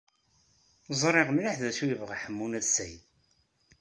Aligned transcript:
Ẓriɣ 1.01 1.27
mliḥ 1.31 1.55
d 1.61 1.63
acu 1.69 1.83
i 1.85 1.87
yebɣa 1.89 2.15
Ḥemmu 2.21 2.47
n 2.47 2.57
At 2.59 2.65
Sɛid. 2.75 3.03